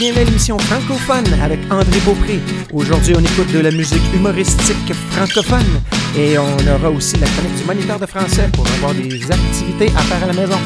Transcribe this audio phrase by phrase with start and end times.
[0.00, 2.40] À l'émission francophone avec André Beaupré.
[2.72, 5.60] Aujourd'hui, on écoute de la musique humoristique francophone
[6.16, 10.00] et on aura aussi la chronique du moniteur de français pour avoir des activités à
[10.00, 10.56] faire à la maison.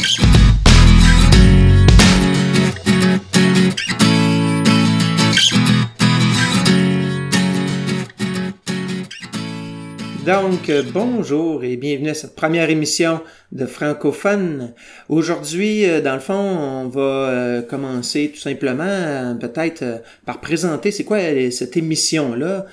[10.24, 13.20] Donc, euh, bonjour et bienvenue à cette première émission
[13.52, 14.72] de Francophone.
[15.10, 21.04] Aujourd'hui, euh, dans le fond, on va euh, commencer tout simplement peut-être par présenter c'est
[21.04, 21.18] quoi
[21.50, 22.64] cette émission-là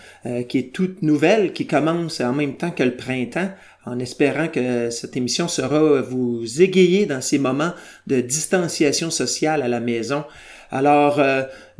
[0.47, 3.49] qui est toute nouvelle, qui commence en même temps que le printemps
[3.85, 7.73] en espérant que cette émission sera vous égayer dans ces moments
[8.07, 10.23] de distanciation sociale à la maison.
[10.69, 11.19] Alors,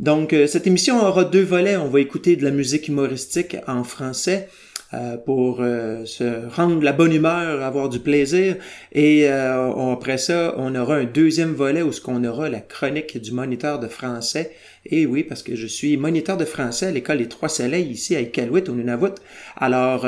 [0.00, 1.76] donc, cette émission aura deux volets.
[1.76, 4.48] On va écouter de la musique humoristique en français
[4.94, 8.56] euh, pour euh, se rendre la bonne humeur, avoir du plaisir.
[8.92, 13.16] Et euh, après ça, on aura un deuxième volet où ce qu'on aura la chronique
[13.16, 14.52] du moniteur de français.
[14.84, 18.14] Et oui, parce que je suis moniteur de français à l'école des Trois Soleils ici
[18.16, 19.14] à Iqaluit, au Nunavut.
[19.56, 20.06] Alors,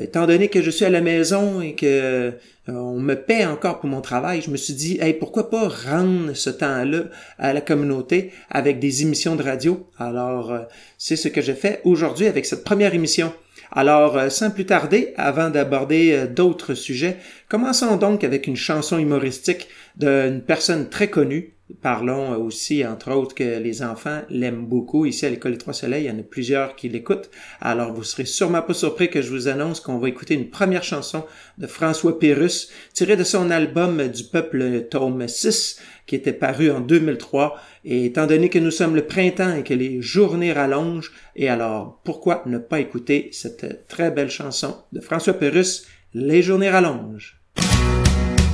[0.00, 2.32] étant donné que je suis à la maison et que
[2.66, 6.32] on me paie encore pour mon travail, je me suis dit, hey, pourquoi pas rendre
[6.32, 7.04] ce temps-là
[7.38, 9.86] à la communauté avec des émissions de radio?
[9.98, 10.58] Alors,
[10.96, 13.34] c'est ce que je fais aujourd'hui avec cette première émission.
[13.72, 17.18] Alors, euh, sans plus tarder, avant d'aborder euh, d'autres sujets,
[17.48, 21.54] commençons donc avec une chanson humoristique d'une personne très connue.
[21.82, 25.06] Parlons aussi, entre autres, que les enfants l'aiment beaucoup.
[25.06, 27.30] Ici, à l'École des Trois Soleils, il y en a plusieurs qui l'écoutent.
[27.60, 30.82] Alors, vous serez sûrement pas surpris que je vous annonce qu'on va écouter une première
[30.82, 31.24] chanson
[31.58, 36.80] de François Pérus, tirée de son album du peuple tome 6, qui était paru en
[36.80, 37.56] 2003.
[37.84, 42.00] Et étant donné que nous sommes le printemps et que les journées rallongent, et alors
[42.04, 47.39] pourquoi ne pas écouter cette très belle chanson de François Pérus, Les journées rallongent?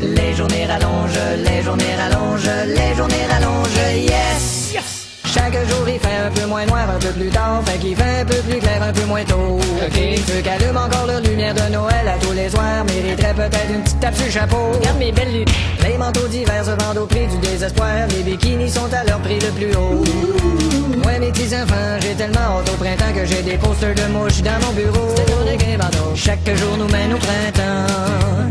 [0.01, 4.56] Les journées rallongent, les journées rallongent, les journées rallongent, yes!
[5.37, 8.21] Chaque jour il fait un peu moins noir, un peu plus tard, fait qu'il fait
[8.22, 9.59] un peu plus clair, un peu moins tôt.
[9.59, 9.99] Ok.
[10.27, 13.83] Ceux qui allument encore leur lumière de Noël à tous les soirs mériteraient peut-être une
[13.83, 14.72] petite tape sur le chapeau.
[14.75, 15.50] Regarde mes belles luttes.
[15.87, 19.38] Les manteaux d'hiver se vendent au prix du désespoir, les bikinis sont à leur prix
[19.38, 20.03] le plus haut.
[21.05, 24.43] Ouais mes petits enfants, j'ai tellement hâte au printemps que j'ai des posters de mouches
[24.43, 25.15] dans mon bureau.
[26.27, 27.87] Chaque jour nous mène au printemps.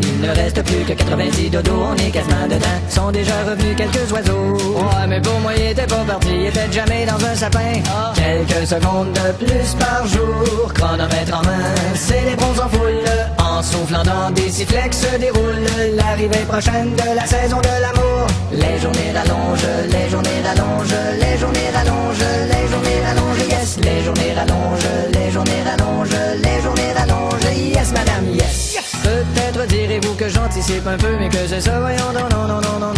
[0.01, 2.79] Il ne reste plus que 90 dodo, on est quasiment dedans.
[2.87, 4.53] Sont déjà revenus quelques oiseaux.
[4.77, 7.71] Ouais mais pour moi il était pas parti, il était jamais dans un sapin.
[7.85, 8.11] Oh.
[8.15, 13.09] Quelques secondes de plus par jour, chronomètre en main, célébrons en foule.
[13.37, 15.63] En soufflant dans des sifflets se déroule
[15.95, 18.27] l'arrivée prochaine de la saison de l'amour.
[18.51, 23.77] Les journées rallongent, les journées rallongent, les journées rallongent, les journées rallongent, yes.
[23.77, 28.73] Les journées rallongent, les journées rallongent, les journées rallongent, yes, madame, yes.
[28.73, 28.91] yes.
[29.01, 32.79] Peut-être direz-vous que j'anticipe un peu, mais que c'est ça, voyons, non, non, non, non,
[32.79, 32.94] non.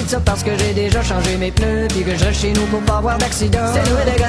[0.00, 2.52] Vous dites ça parce que j'ai déjà changé mes pneus, puis que je reste chez
[2.52, 3.58] nous pour pas avoir d'accident.
[3.74, 4.28] C'est nous des gars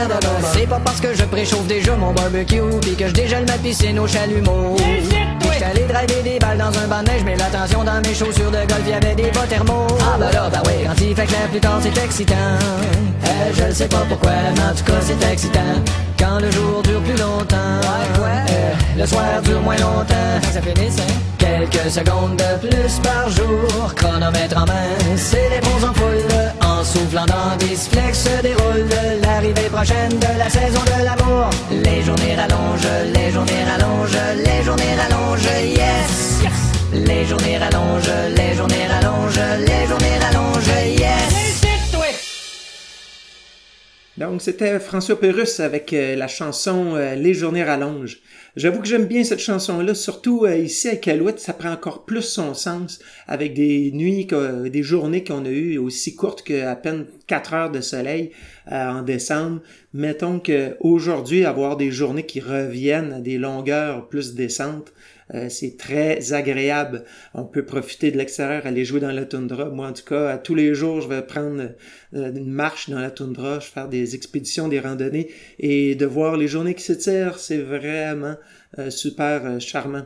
[0.52, 3.98] C'est pas parce que je préchauffe déjà mon barbecue, puis que je dégèle ma piscine
[3.98, 4.76] au chalumeau.
[4.78, 8.52] J'étais allé driver des balles dans un banc de neige, mais l'attention dans mes chaussures
[8.52, 9.88] de golf, y'avait des bas thermos.
[10.02, 12.36] Ah bah là, bah oui, quand il fait clair plus tard, c'est excitant.
[13.24, 15.60] Eh, je ne sais pas pourquoi, mais en tout cas, c'est excitant.
[16.20, 17.80] Quand le jour dure plus longtemps,
[18.50, 20.52] eh, le soir dure moins longtemps.
[20.52, 21.04] Ça finit, ça.
[21.42, 26.38] Quelques secondes de plus par jour, chronomètre en main, c'est les bons en foule.
[26.64, 28.86] En soufflant dans des se déroule
[29.24, 31.50] l'arrivée prochaine de la saison de l'amour.
[31.72, 36.42] Les journées rallongent, les journées rallongent, les journées rallongent, yes.
[36.44, 36.52] yes.
[36.94, 40.21] Les journées rallongent, les journées rallongent, les journées rallongent,
[44.22, 48.20] Donc, c'était François Pérus avec euh, la chanson euh, Les journées rallongent.
[48.56, 52.22] J'avoue que j'aime bien cette chanson-là, surtout euh, ici à Calouette, ça prend encore plus
[52.22, 54.28] son sens avec des nuits,
[54.70, 58.30] des journées qu'on a eues aussi courtes qu'à peine 4 heures de soleil
[58.70, 59.62] en décembre.
[59.96, 64.94] Mettons qu'aujourd'hui, avoir des journées qui reviennent à des longueurs plus décentes,
[65.34, 67.04] euh, c'est très agréable.
[67.34, 69.70] On peut profiter de l'extérieur, aller jouer dans la toundra.
[69.70, 71.72] Moi, en tout cas, tous les jours, je vais prendre
[72.14, 75.30] euh, une marche dans la toundra, je vais faire des expéditions, des randonnées,
[75.60, 78.36] et de voir les journées qui s'étirent, c'est vraiment
[78.80, 80.06] euh, super charmant.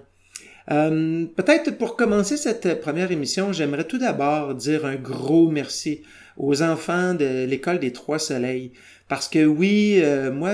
[0.68, 6.02] Peut-être pour commencer cette première émission, j'aimerais tout d'abord dire un gros merci
[6.38, 8.72] aux enfants de l'école des Trois Soleils.
[9.08, 10.02] Parce que oui,
[10.34, 10.52] moi,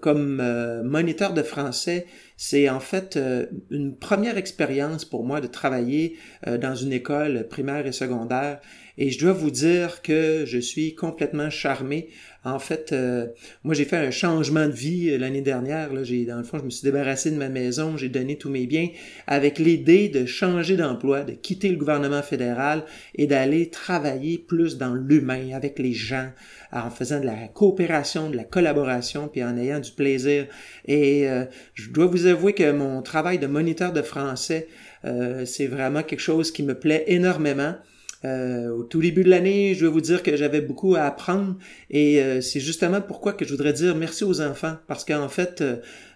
[0.00, 0.42] comme
[0.84, 2.06] moniteur de français,
[2.36, 6.16] c'est en fait euh, une première expérience pour moi de travailler
[6.46, 8.60] euh, dans une école primaire et secondaire
[8.98, 12.08] et je dois vous dire que je suis complètement charmé.
[12.46, 13.26] En fait, euh,
[13.64, 15.92] moi j'ai fait un changement de vie l'année dernière.
[15.92, 18.50] Là, j'ai, dans le fond, je me suis débarrassé de ma maison, j'ai donné tous
[18.50, 18.88] mes biens
[19.26, 22.84] avec l'idée de changer d'emploi, de quitter le gouvernement fédéral
[23.16, 26.30] et d'aller travailler plus dans l'humain, avec les gens,
[26.70, 30.46] en faisant de la coopération, de la collaboration, puis en ayant du plaisir.
[30.84, 34.68] Et euh, je dois vous avouer que mon travail de moniteur de français,
[35.04, 37.74] euh, c'est vraiment quelque chose qui me plaît énormément.
[38.26, 41.56] Euh, au tout début de l'année, je dois vous dire que j'avais beaucoup à apprendre
[41.90, 45.62] et c'est justement pourquoi que je voudrais dire merci aux enfants parce qu'en fait,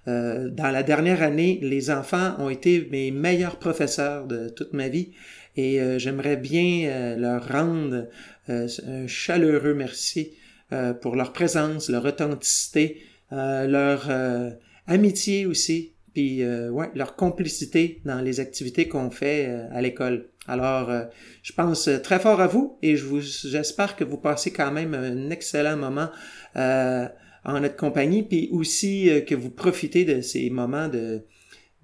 [0.06, 5.12] dans la dernière année, les enfants ont été mes meilleurs professeurs de toute ma vie
[5.56, 8.08] et j'aimerais bien leur rendre
[8.48, 10.32] un chaleureux merci
[11.00, 14.10] pour leur présence, leur authenticité, leur
[14.90, 20.29] amitié aussi, puis euh, leur complicité dans les activités qu'on fait euh, à l'école.
[20.46, 21.04] Alors, euh,
[21.42, 24.94] je pense très fort à vous et je vous j'espère que vous passez quand même
[24.94, 26.08] un excellent moment
[26.56, 31.22] en notre compagnie, puis aussi que vous profitez de ces moments de,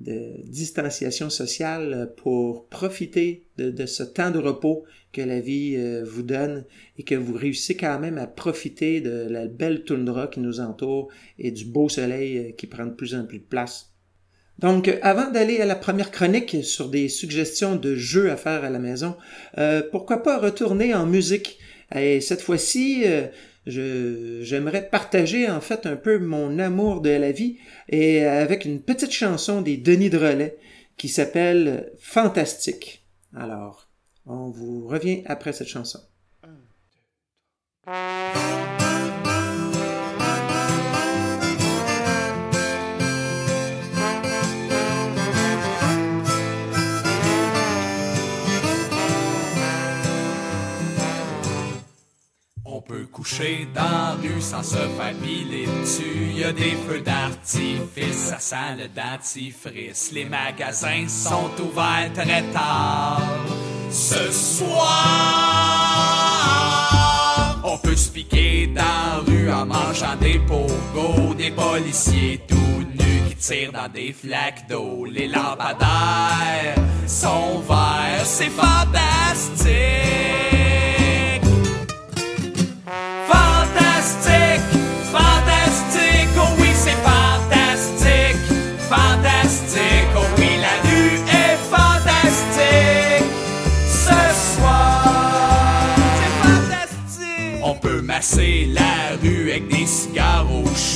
[0.01, 6.23] de distanciation sociale pour profiter de, de, ce temps de repos que la vie vous
[6.23, 6.65] donne
[6.99, 11.09] et que vous réussissez quand même à profiter de la belle toundra qui nous entoure
[11.39, 13.96] et du beau soleil qui prend de plus en plus de place.
[14.59, 18.71] Donc, avant d'aller à la première chronique sur des suggestions de jeux à faire à
[18.71, 19.17] la maison,
[19.59, 21.59] euh, pourquoi pas retourner en musique?
[21.95, 23.29] Et cette fois-ci, euh,
[23.67, 27.59] j'aimerais partager en fait un peu mon amour de la vie
[27.89, 30.57] et avec une petite chanson des Denis de Relais
[30.97, 33.05] qui s'appelle Fantastique.
[33.35, 33.89] Alors,
[34.25, 36.01] on vous revient après cette chanson.
[52.97, 56.33] Peut coucher dans la rue sans se faire piler dessus.
[56.35, 60.13] Y a des feux d'artifice, ça sent le dentifrice.
[60.13, 63.21] Les magasins sont ouverts très tard.
[63.91, 64.81] Ce soir,
[67.65, 73.23] on peut se piquer dans la rue en mangeant des pogos, des policiers tout nus
[73.29, 75.05] qui tirent dans des flaques d'eau.
[75.05, 76.77] Les lampadaires
[77.07, 80.46] sont verts, c'est fantastique.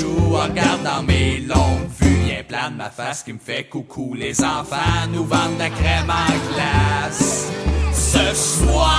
[0.00, 2.08] Chou en regardant mes longues vues.
[2.48, 4.14] Plein de ma face qui me fait coucou.
[4.14, 7.48] Les enfants nous vendent de la crème en glace.
[7.92, 8.90] Ce soir,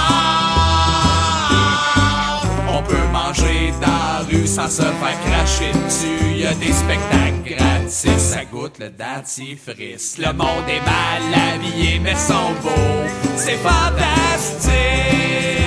[2.70, 6.38] on peut manger dans la rue sans se faire cracher dessus.
[6.38, 10.18] Y a des spectacles gratis, ça goûte le dentifrice.
[10.18, 13.06] Le monde est mal habillé mais sont beaux.
[13.36, 15.61] C'est fantastique.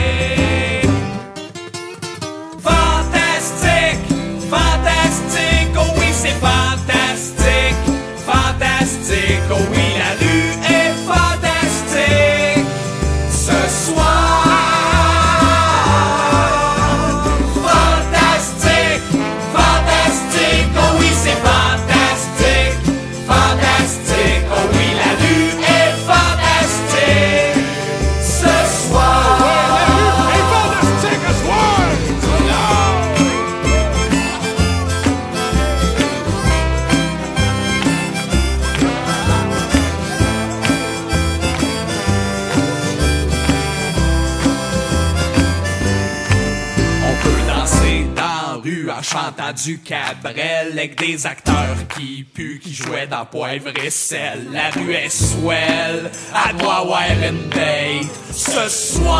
[49.64, 54.46] Du cabrel avec des acteurs qui puent, qui jouaient dans poivre et sel.
[54.52, 58.00] La rue est swell, à moi Warren Bay.
[58.30, 59.16] Ce soir,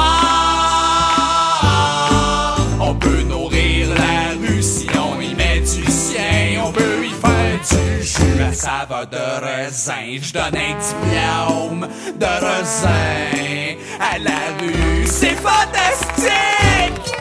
[2.79, 6.63] on peut nourrir la rue si on y met du sien.
[6.63, 10.19] On peut y faire du jus à saveur de raisin.
[10.21, 15.07] Je donne un diplôme de raisin à la rue.
[15.07, 17.14] C'est fantastique!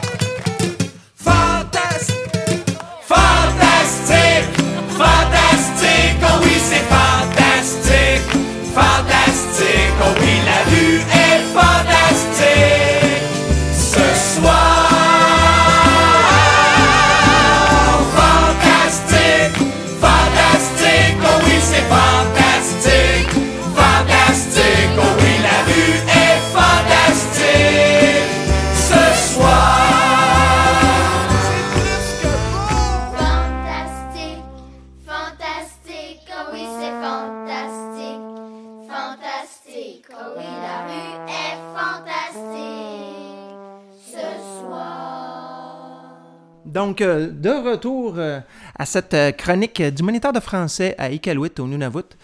[46.74, 48.40] Donc, euh, de retour euh,
[48.80, 52.18] à cette euh, chronique du moniteur de français à Iqaluit au Nunavut.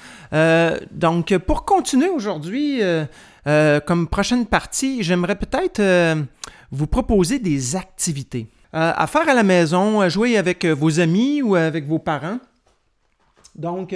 [0.90, 2.82] Donc, pour continuer aujourd'hui,
[3.86, 5.82] comme prochaine partie, j'aimerais peut-être
[6.72, 11.56] vous proposer des activités à faire à la maison, à jouer avec vos amis ou
[11.56, 12.40] avec vos parents.
[13.56, 13.96] Donc,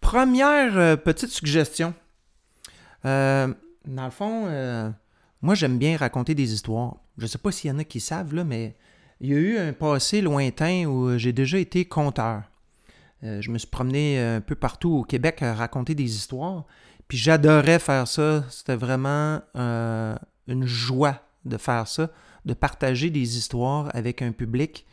[0.00, 1.92] première petite suggestion.
[3.04, 3.54] Dans
[3.86, 4.94] le fond,
[5.42, 6.96] moi, j'aime bien raconter des histoires.
[7.16, 8.76] Je sais pas s'il y en a qui savent, là, mais
[9.20, 12.42] il y a eu un passé lointain où j'ai déjà été conteur.
[13.24, 16.64] Euh, je me suis promené un peu partout au Québec à raconter des histoires.
[17.08, 18.44] Puis j'adorais faire ça.
[18.50, 20.14] C'était vraiment euh,
[20.46, 22.10] une joie de faire ça,
[22.44, 24.86] de partager des histoires avec un public.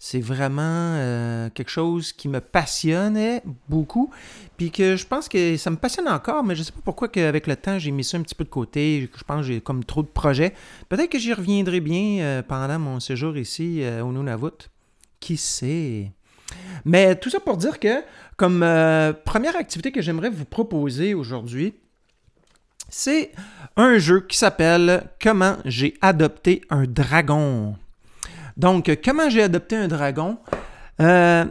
[0.00, 4.10] C'est vraiment euh, quelque chose qui me passionnait beaucoup.
[4.56, 7.48] Puis que je pense que ça me passionne encore, mais je sais pas pourquoi qu'avec
[7.48, 9.10] le temps, j'ai mis ça un petit peu de côté.
[9.12, 10.54] Je pense que j'ai comme trop de projets.
[10.88, 14.70] Peut-être que j'y reviendrai bien euh, pendant mon séjour ici euh, au Nunavut.
[15.18, 16.12] Qui sait?
[16.84, 18.02] Mais tout ça pour dire que,
[18.36, 18.60] comme
[19.24, 21.74] première activité que j'aimerais vous proposer aujourd'hui,
[22.88, 23.32] c'est
[23.76, 27.76] un jeu qui s'appelle Comment j'ai adopté un dragon.
[28.58, 30.36] Donc, comment j'ai adopté un dragon?
[31.00, 31.44] Euh,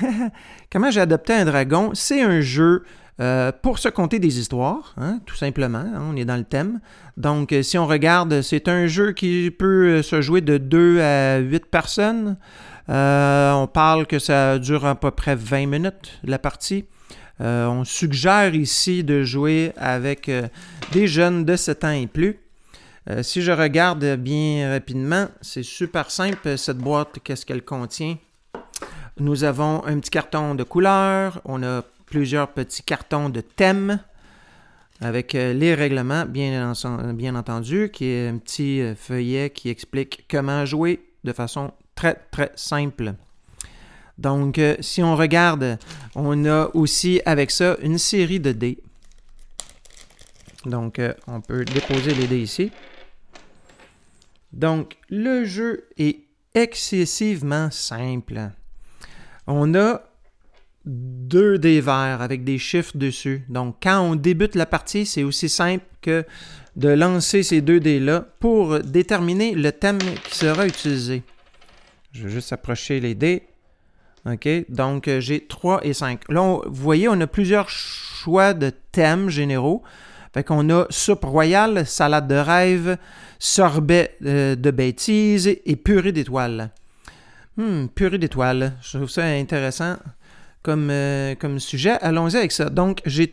[0.72, 1.90] Comment j'ai adopté un dragon?
[1.94, 2.84] C'est un jeu
[3.20, 5.78] euh, pour se conter des histoires, hein, tout simplement.
[5.78, 6.80] hein, on est dans le thème.
[7.16, 11.38] Donc, euh, si on regarde, c'est un jeu qui peut se jouer de 2 à
[11.38, 12.36] 8 personnes.
[12.88, 16.84] On parle que ça dure à peu près 20 minutes, la partie.
[17.40, 20.30] On suggère ici de jouer avec
[20.92, 22.43] des jeunes de 7 ans et plus.
[23.10, 28.16] Euh, si je regarde bien rapidement, c'est super simple, cette boîte, qu'est-ce qu'elle contient?
[29.18, 34.00] Nous avons un petit carton de couleur, on a plusieurs petits cartons de thèmes
[35.00, 39.68] avec euh, les règlements, bien, en- bien entendu, qui est un petit euh, feuillet qui
[39.68, 43.14] explique comment jouer de façon très très simple.
[44.16, 45.78] Donc, si on regarde,
[46.14, 48.78] on a aussi avec ça une série de dés.
[50.64, 52.70] Donc, on peut déposer les dés ici.
[54.54, 56.20] Donc, le jeu est
[56.54, 58.50] excessivement simple.
[59.46, 60.02] On a
[60.86, 63.44] deux dés verts avec des chiffres dessus.
[63.48, 66.24] Donc, quand on débute la partie, c'est aussi simple que
[66.76, 71.22] de lancer ces deux dés-là pour déterminer le thème qui sera utilisé.
[72.12, 73.42] Je vais juste approcher les dés.
[74.26, 74.48] OK?
[74.68, 76.30] Donc, euh, j'ai 3 et 5.
[76.30, 79.82] Là, vous voyez, on a plusieurs choix de thèmes généraux.
[80.32, 82.96] Fait qu'on a soupe royale, salade de rêve,
[83.44, 86.70] sorbet euh, de bêtises et purée d'étoiles.
[87.58, 88.72] Hmm, purée d'étoiles.
[88.80, 89.96] Je trouve ça intéressant
[90.62, 91.98] comme, euh, comme sujet.
[92.00, 92.70] Allons-y avec ça.
[92.70, 93.28] Donc, j'ai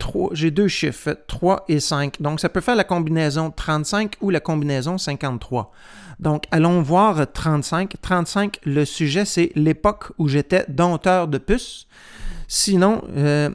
[0.50, 2.20] deux chiffres, 3 et 5.
[2.20, 5.72] Donc, ça peut faire la combinaison 35 ou la combinaison 53.
[6.20, 7.94] Donc, allons voir 35.
[8.02, 11.86] 35, le sujet, c'est l'époque où j'étais dompteur de puces.
[12.48, 13.48] Sinon, euh,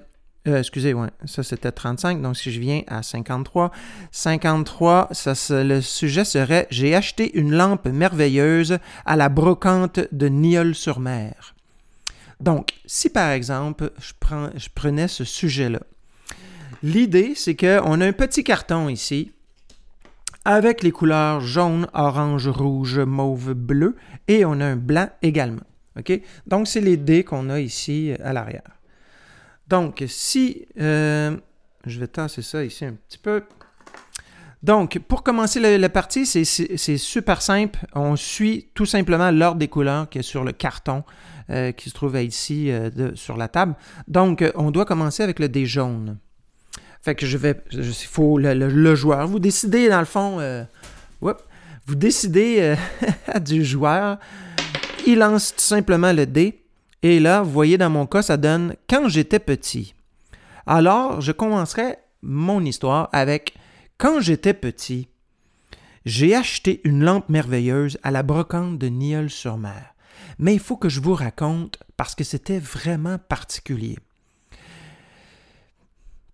[0.48, 2.22] euh, excusez, ouais, ça c'était 35.
[2.22, 3.72] Donc, si je viens à 53,
[4.12, 11.56] 53, ça, le sujet serait J'ai acheté une lampe merveilleuse à la brocante de Nieul-sur-Mer.
[12.40, 15.82] Donc, si par exemple, je, prenais ce sujet-là,
[16.84, 19.32] l'idée, c'est qu'on a un petit carton ici
[20.46, 23.96] avec les couleurs jaune, orange, rouge, mauve, bleu
[24.28, 25.66] et on a un blanc également.
[26.00, 26.22] OK?
[26.46, 28.77] Donc, c'est les dés qu'on a ici euh, à l'arrière.
[29.68, 31.36] Donc, si euh,
[31.86, 33.44] je vais tasser ça ici un petit peu.
[34.64, 37.80] Donc, pour commencer la, partie, c'est- super simple.
[37.94, 41.04] On suit tout simplement l'ordre des couleurs qui est sur le carton
[41.50, 43.76] euh, qui se trouve ici euh, sur la table.
[44.08, 46.18] Donc, on doit commencer avec le dé jaune.
[47.02, 47.62] Fait que je vais.
[47.72, 49.28] Il faut le, joueur.
[49.28, 50.40] Vous décidez, dans le fond.
[51.22, 52.76] vous décidez
[53.42, 54.18] du joueur.
[55.06, 56.67] Il lance tout simplement le dé.
[57.04, 59.94] Et là, vous voyez, dans mon cas, ça donne quand j'étais petit.
[60.66, 63.56] Alors, je commencerai mon histoire avec
[63.98, 65.08] quand j'étais petit.
[66.06, 69.94] J'ai acheté une lampe merveilleuse à la brocante de Nieul-sur-Mer.
[70.40, 73.98] Mais il faut que je vous raconte parce que c'était vraiment particulier.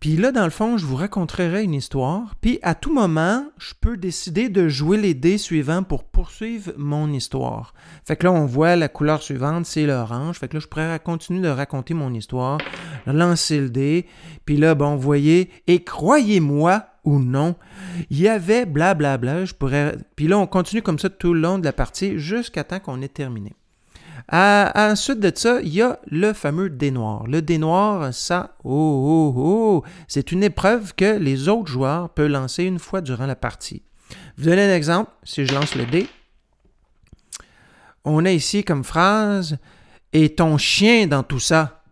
[0.04, 2.36] Puis là, dans le fond, je vous raconterai une histoire.
[2.42, 7.10] Puis à tout moment, je peux décider de jouer les dés suivants pour poursuivre mon
[7.14, 7.74] histoire.
[8.04, 10.40] Fait que là, on voit la couleur suivante, c'est l'orange.
[10.40, 12.58] Fait que là, je pourrais continuer de raconter mon histoire,
[13.08, 14.06] lancer le dé.
[14.44, 17.56] Puis là, bon, vous voyez, et croyez-moi ou non,
[18.10, 19.46] il y avait blablabla.
[19.46, 19.96] Je pourrais.
[20.18, 23.02] Puis là, on continue comme ça tout le long de la partie jusqu'à temps qu'on
[23.02, 23.54] ait terminé.
[24.30, 27.27] À- ensuite de ça, il y a le fameux dé noir.
[27.27, 32.30] Le dé noir, ça, oh, oh, oh, c'est une épreuve que les autres joueurs peuvent
[32.32, 33.84] lancer une fois durant la partie.
[34.38, 35.12] Vous donne un exemple.
[35.24, 36.08] Si je lance le dé,
[38.06, 39.58] on a ici comme phrase
[40.12, 41.83] Et ton chien dans tout ça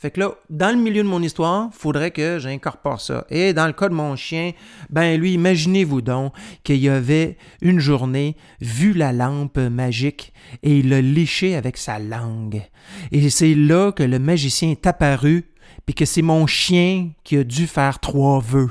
[0.00, 3.26] fait que là, dans le milieu de mon histoire, faudrait que j'incorpore ça.
[3.30, 4.52] Et dans le cas de mon chien,
[4.90, 10.90] ben lui, imaginez-vous donc qu'il y avait une journée vu la lampe magique et il
[10.90, 12.62] l'a léché avec sa langue.
[13.10, 15.50] Et c'est là que le magicien est apparu,
[15.84, 18.70] puis que c'est mon chien qui a dû faire trois vœux.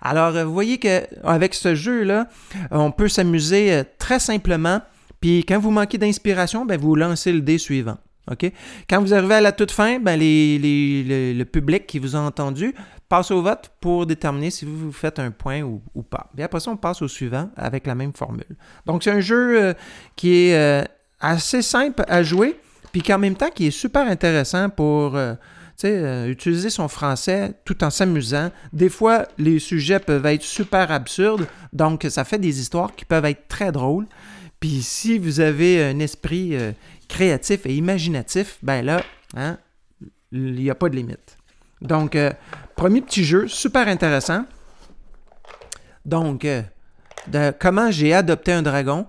[0.00, 2.28] Alors, vous voyez qu'avec ce jeu-là,
[2.70, 4.82] on peut s'amuser euh, très simplement.
[5.20, 7.96] Puis quand vous manquez d'inspiration, ben vous lancez le dé suivant.
[8.88, 12.74] Quand vous arrivez à la toute fin, ben le public qui vous a entendu
[13.08, 16.30] passe au vote pour déterminer si vous faites un point ou, pas.
[16.36, 18.56] Et après ça, on passe au suivant avec la même formule.
[18.86, 19.74] Donc, c'est un jeu euh,
[20.14, 20.84] qui est euh,
[21.20, 22.58] assez simple à jouer,
[22.92, 27.90] puis qu'en même temps, qui est super intéressant pour euh, utiliser son français tout en
[27.90, 28.50] s'amusant.
[28.72, 33.24] Des fois, les sujets peuvent être super absurdes, donc ça fait des histoires qui peuvent
[33.24, 34.06] être très drôles.
[34.60, 36.56] Puis si vous avez un esprit
[37.08, 39.02] créatif et imaginatif, ben là,
[39.36, 39.58] hein,
[40.32, 41.36] il n'y a pas de limite.
[41.80, 42.32] Donc, euh,
[42.76, 44.44] premier petit jeu, super intéressant.
[46.04, 46.62] Donc, euh,
[47.28, 49.06] de comment j'ai adopté un dragon.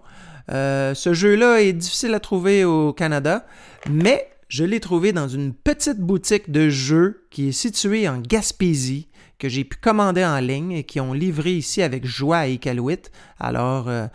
[0.52, 3.46] Euh, ce jeu-là est difficile à trouver au Canada,
[3.90, 9.09] mais je l'ai trouvé dans une petite boutique de jeux qui est située en Gaspésie,
[9.40, 13.10] que j'ai pu commander en ligne et qui ont livré ici avec joie à Iqaluit.
[13.40, 14.06] Alors, euh,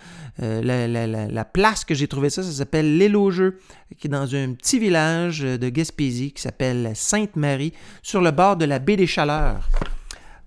[0.42, 3.16] euh, la, place que j'ai trouvé ça, ça s'appelle L'île
[3.98, 8.66] qui est dans un petit village de Gaspésie qui s'appelle Sainte-Marie, sur le bord de
[8.66, 9.68] la baie des Chaleurs.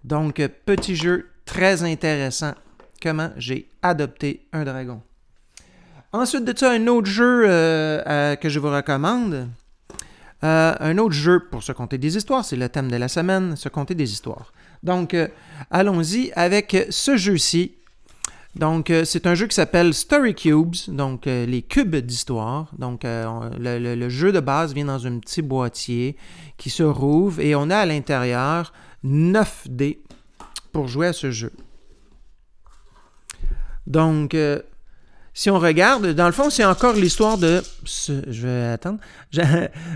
[0.03, 2.53] Donc, petit jeu très intéressant.
[3.01, 5.01] Comment j'ai adopté un dragon.
[6.13, 9.49] Ensuite de ça, un autre jeu euh, que je vous recommande.
[10.41, 13.69] un autre jeu pour se compter des histoires, c'est le thème de la semaine, se
[13.69, 14.51] compter des histoires.
[14.87, 15.27] Donc, euh,
[15.69, 17.73] allons-y avec ce jeu-ci.
[18.55, 22.71] Donc, euh, c'est un jeu qui s'appelle Story Cubes, donc euh, les cubes d'histoire.
[22.79, 26.15] Donc, le, jeu de base vient dans un petit boîtier
[26.55, 28.71] qui se rouvre et on a à l'intérieur
[29.03, 30.01] 9 dés
[30.71, 31.51] pour jouer à ce jeu.
[33.87, 34.37] Donc,
[35.37, 37.61] si on regarde, dans le fond, c'est encore l'histoire de.
[37.85, 38.97] Je vais attendre.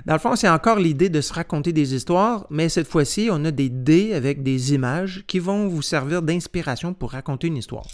[0.06, 3.43] Dans le fond, c'est encore l'idée de se raconter des histoires, mais cette fois-ci, on
[3.45, 7.88] a des dés avec des images qui vont vous servir d'inspiration pour raconter une histoire.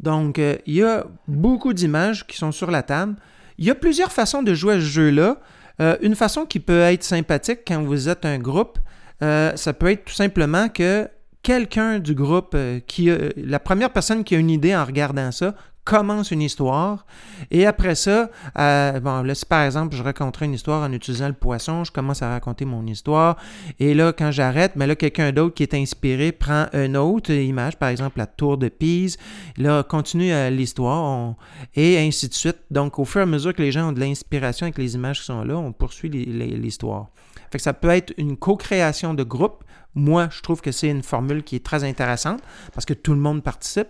[0.00, 3.16] Donc, euh, il y a beaucoup d'images qui sont sur la table.
[3.56, 5.40] Il y a plusieurs façons de jouer à ce jeu-là.
[5.80, 8.78] Euh, une façon qui peut être sympathique quand vous êtes un groupe,
[9.22, 11.08] euh, ça peut être tout simplement que
[11.42, 15.30] quelqu'un du groupe euh, qui a, la première personne qui a une idée en regardant
[15.32, 15.54] ça
[15.88, 17.06] commence une histoire
[17.50, 21.28] et après ça, euh, bon là si par exemple je raconterai une histoire en utilisant
[21.28, 23.38] le poisson, je commence à raconter mon histoire
[23.80, 27.78] et là quand j'arrête, mais là quelqu'un d'autre qui est inspiré prend une autre image,
[27.78, 29.16] par exemple la tour de Pise,
[29.56, 31.36] là continue euh, l'histoire
[31.74, 32.58] et ainsi de suite.
[32.70, 35.20] Donc au fur et à mesure que les gens ont de l'inspiration avec les images
[35.20, 37.06] qui sont là, on poursuit l'histoire.
[37.50, 41.02] Fait que ça peut être une co-création de groupe moi, je trouve que c'est une
[41.02, 42.40] formule qui est très intéressante
[42.72, 43.88] parce que tout le monde participe.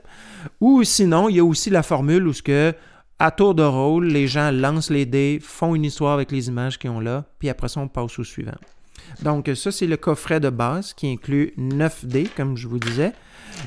[0.61, 2.75] Ou sinon, il y a aussi la formule où ce que
[3.19, 6.79] à tour de rôle, les gens lancent les dés, font une histoire avec les images
[6.79, 8.57] qu'ils ont là, puis après ça, on passe au suivant.
[9.23, 13.13] Donc, ça, c'est le coffret de base qui inclut 9 dés, comme je vous disais.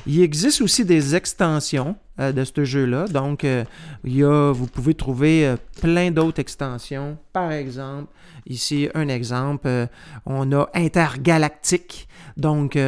[0.06, 3.06] Il existe aussi des extensions euh, de ce jeu-là.
[3.06, 3.64] Donc, euh,
[4.04, 7.16] il y a, vous pouvez trouver euh, plein d'autres extensions.
[7.32, 8.12] Par exemple,
[8.46, 9.88] ici, un exemple,
[10.26, 12.08] on a Intergalactique.
[12.36, 12.78] Donc,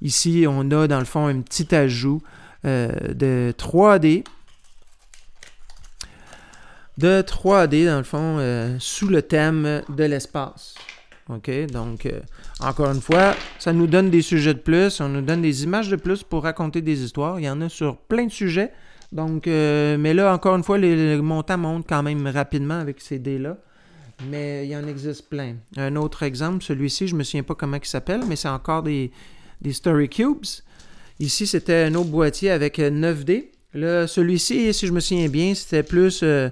[0.00, 2.22] ici, on a dans le fond un petit ajout
[2.64, 4.24] de 3D
[6.98, 10.74] de 3D, dans le fond, sous le thème de l'espace.
[11.36, 11.50] OK?
[11.66, 12.20] Donc, euh,
[12.60, 15.88] encore une fois, ça nous donne des sujets de plus, on nous donne des images
[15.88, 17.38] de plus pour raconter des histoires.
[17.38, 18.72] Il y en a sur plein de sujets.
[19.12, 23.18] Donc, euh, mais là, encore une fois, les, montants montent quand même rapidement avec ces
[23.18, 23.56] dés-là.
[24.28, 25.56] Mais il y en existe plein.
[25.76, 28.82] Un autre exemple, celui-ci, je ne me souviens pas comment il s'appelle, mais c'est encore
[28.82, 29.10] des,
[29.70, 30.44] Story Cubes.
[31.18, 33.50] Ici, c'était un autre boîtier avec 9 dés.
[33.72, 36.48] Là, celui-ci, si je me souviens bien, c'était plus euh,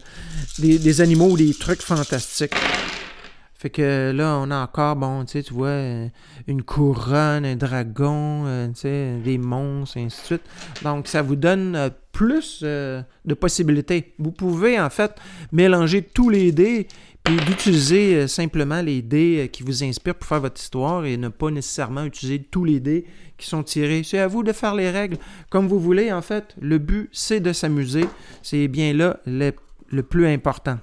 [0.58, 2.54] des, animaux ou des trucs fantastiques.
[3.58, 6.08] Fait que là, on a encore, bon, tu sais, tu vois, euh,
[6.46, 10.42] une couronne, un dragon, euh, tu sais, des monstres, et ainsi de suite.
[10.84, 14.14] Donc, ça vous donne euh, plus de possibilités.
[14.20, 15.16] Vous pouvez, en fait,
[15.50, 16.86] mélanger tous les dés,
[17.24, 21.50] puis d'utiliser simplement les dés qui vous inspirent pour faire votre histoire et ne pas
[21.50, 23.06] nécessairement utiliser tous les dés
[23.38, 24.02] qui sont tirés.
[24.04, 25.18] C'est à vous de faire les règles
[25.50, 26.54] comme vous voulez, en fait.
[26.60, 28.04] Le but, c'est de s'amuser.
[28.42, 29.52] C'est bien là le,
[29.88, 30.78] le plus important.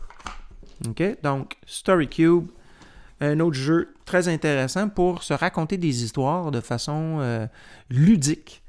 [0.88, 1.03] OK?
[1.23, 2.47] Donc, Story Cube
[3.21, 7.47] un autre jeu très intéressant pour se raconter des histoires de façon euh,
[7.89, 8.63] ludique.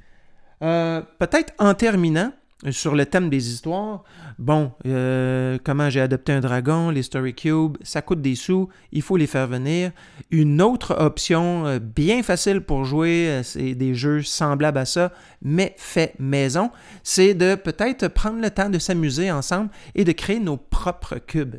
[0.63, 2.33] Euh, peut-être en terminant,
[2.71, 4.03] sur le thème des histoires.
[4.39, 9.03] Bon, euh, comment j'ai adopté un dragon, les Story Cube, ça coûte des sous, il
[9.03, 9.93] faut les faire venir.
[10.31, 15.13] Une autre option euh, bien facile pour jouer, euh, c'est des jeux semblables à ça,
[15.43, 16.71] mais fait maison,
[17.03, 21.57] c'est de peut-être prendre le temps de s'amuser ensemble et de créer nos propres cubes.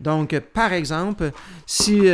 [0.00, 1.30] Donc, par exemple,
[1.66, 2.08] si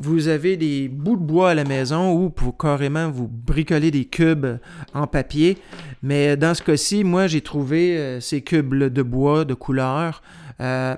[0.00, 4.06] vous avez des bouts de bois à la maison ou pour carrément vous bricoler des
[4.06, 4.46] cubes
[4.94, 5.58] en papier.
[6.02, 10.22] Mais dans ce cas-ci, moi, j'ai trouvé euh, ces cubes de bois de couleur
[10.60, 10.96] euh,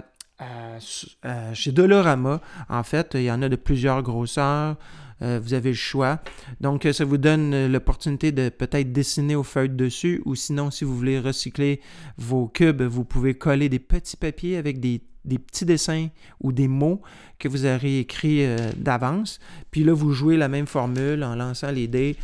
[1.53, 2.41] chez Dolorama.
[2.69, 4.77] En fait, il y en a de plusieurs grosseurs.
[5.23, 6.21] Euh, vous avez le choix.
[6.61, 10.97] Donc, ça vous donne l'opportunité de peut-être dessiner aux feuilles dessus ou sinon, si vous
[10.97, 11.81] voulez recycler
[12.19, 15.01] vos cubes, vous pouvez coller des petits papiers avec des
[15.39, 16.09] petits dessins
[16.41, 17.01] ou des mots
[17.39, 19.39] que vous aurez écrits euh, d'avance.
[19.71, 22.17] Puis là, vous jouez la même formule en lançant les dés,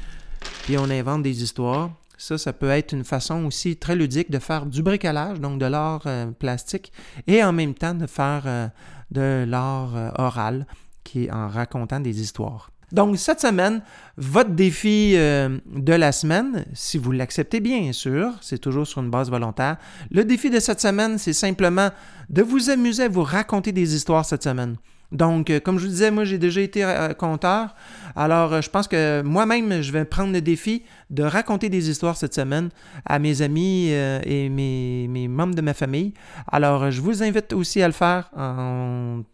[0.65, 1.91] puis on invente des histoires.
[2.17, 5.67] Ça, ça peut être une façon aussi très ludique de faire du bricolage, donc de
[5.67, 6.93] l'art euh, plastique,
[7.29, 8.69] et en même temps de faire euh,
[9.13, 10.67] de l'art oral,
[11.05, 12.71] qui est en racontant des histoires.
[12.91, 13.83] Donc, cette semaine,
[14.17, 19.11] votre défi euh, de la semaine, si vous l'acceptez bien sûr, c'est toujours sur une
[19.11, 19.77] base volontaire.
[20.11, 21.91] Le défi de cette semaine, c'est simplement
[22.31, 24.77] de vous amuser à vous raconter des histoires cette semaine.
[25.13, 27.75] Donc, euh, comme je vous disais, moi, j'ai déjà été euh, conteur.
[28.17, 32.35] Alors, je pense que moi-même, je vais prendre le défi de raconter des histoires cette
[32.35, 32.71] semaine
[33.05, 36.15] à mes amis et mes, membres de ma famille.
[36.51, 38.31] Alors, je vous invite aussi à le faire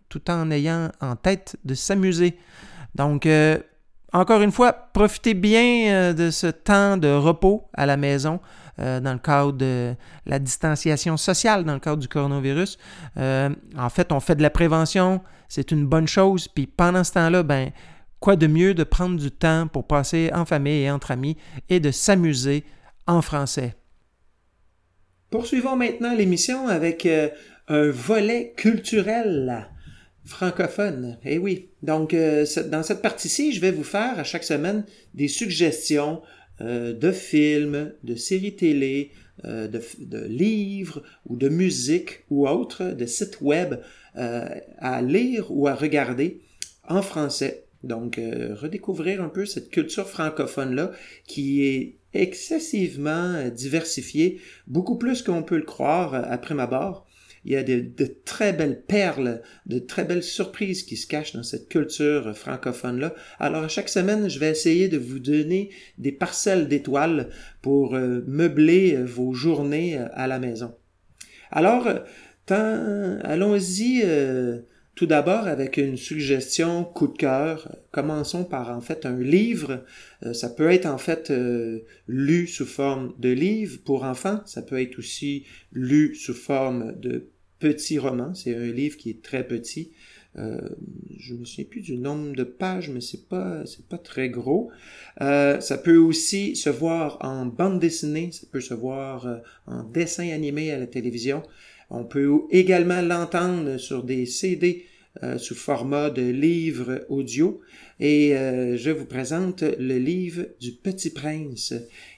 [0.08, 2.36] tout en ayant en tête de s'amuser
[2.94, 3.58] donc, euh,
[4.12, 8.40] encore une fois, profitez bien euh, de ce temps de repos à la maison
[8.78, 9.94] euh, dans le cadre de
[10.26, 12.78] la distanciation sociale, dans le cadre du coronavirus.
[13.16, 16.48] en fait, on fait de la prévention, c'est une bonne chose.
[16.48, 17.70] Puis pendant ce temps-là, ben,
[18.20, 21.36] quoi de mieux de prendre du temps pour passer en famille et entre amis
[21.68, 22.64] et de s'amuser
[23.06, 23.74] en français?
[25.30, 27.08] Poursuivons maintenant l'émission avec
[27.68, 29.68] un volet culturel
[30.24, 31.18] francophone.
[31.24, 31.68] Eh oui.
[31.82, 34.84] Donc, euh, dans cette partie-ci, je vais vous faire à chaque semaine
[35.14, 36.22] des suggestions
[36.60, 39.10] euh, de films, de séries télé,
[39.44, 43.76] euh, de, de, livres ou de musique ou autres, de sites web
[44.16, 46.40] à lire ou à regarder
[46.88, 47.64] en français.
[47.82, 50.92] Donc, redécouvrir un peu cette culture francophone-là
[51.26, 57.04] qui est excessivement diversifiée, beaucoup plus qu'on peut le croire après ma barre
[57.44, 61.42] il y a de, très belles perles, de très belles surprises qui se cachent dans
[61.42, 63.14] cette culture francophone-là.
[63.38, 67.28] Alors, chaque semaine, je vais essayer de vous donner des parcelles d'étoiles
[67.60, 70.74] pour euh, meubler euh, vos journées euh, à la maison.
[71.50, 71.88] Alors,
[72.48, 74.02] allons-y
[74.96, 77.76] tout d'abord avec une suggestion coup de cœur.
[77.92, 79.84] Commençons par en fait un livre.
[80.32, 81.32] ça peut être en fait
[82.08, 84.40] lu sous forme de livre pour enfants.
[84.46, 87.30] Ça peut être aussi lu sous forme de
[87.64, 88.34] petit roman.
[88.34, 89.92] C'est un livre qui est très petit.
[90.36, 90.60] Euh,
[91.16, 94.70] je me souviens plus du nombre de pages, mais c'est pas c'est pas très gros.
[95.22, 99.82] Euh, ça peut aussi se voir en bande dessinée, ça peut se voir euh, en
[99.82, 101.42] dessin animé à la télévision.
[101.88, 104.84] On peut également l'entendre sur des CD
[105.22, 107.62] euh, sous format de livre audio.
[107.98, 111.72] Et je vous présente le livre du Petit Prince,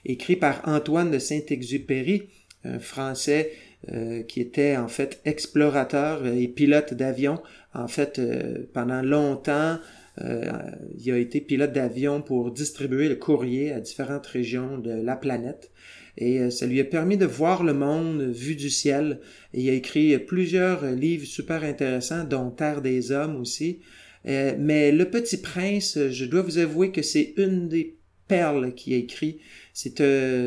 [0.05, 2.23] écrit par Antoine de Saint-Exupéry,
[2.63, 3.51] un Français
[3.93, 7.39] euh, qui était en fait explorateur et pilote d'avion.
[7.75, 9.77] En fait, euh, pendant longtemps,
[10.19, 10.51] euh,
[10.97, 15.71] il a été pilote d'avion pour distribuer le courrier à différentes régions de la planète.
[16.17, 19.19] Et ça lui a permis de voir le monde vu du ciel.
[19.53, 23.81] Il a écrit plusieurs livres super intéressants, dont Terre des Hommes aussi.
[24.25, 28.97] mais Le Petit Prince, je dois vous avouer que c'est une des perles qu'il a
[28.97, 29.39] écrit.
[29.73, 30.01] C'est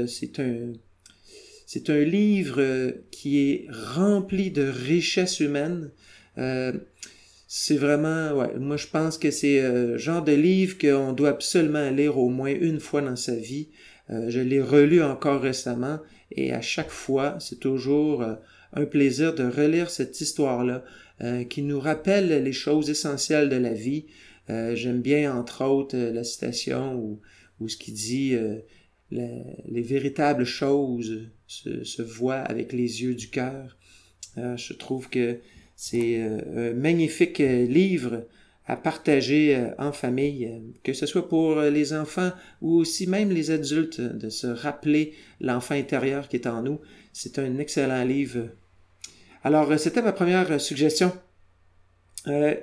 [0.08, 0.72] c'est un
[1.72, 5.92] c'est un livre euh, qui est rempli de richesses humaines.
[6.36, 6.72] Euh,
[7.46, 12.18] c'est vraiment, moi je pense que c'est euh, genre de livre qu'on doit absolument lire
[12.18, 13.68] au moins une fois dans sa vie.
[14.08, 16.00] je l'ai relu encore récemment
[16.32, 18.24] et à chaque fois, c'est toujours
[18.72, 20.82] un plaisir de relire cette histoire-là
[21.48, 24.06] qui nous rappelle les choses essentielles de la vie.
[24.48, 27.20] J'aime bien entre autres la citation où,
[27.60, 28.36] où ce qui dit
[29.10, 33.76] les véritables choses se, voient avec les yeux du cœur.
[34.38, 35.38] Euh, je trouve que
[35.74, 38.24] c'est euh, un magnifique euh, livre
[38.66, 40.48] à partager en famille,
[40.84, 42.30] que ce soit pour les enfants
[42.62, 46.78] ou aussi même les adultes, de se rappeler l'enfant intérieur qui est en nous.
[47.12, 48.46] C'est un excellent livre.
[49.42, 51.10] Alors, c'était ma première suggestion.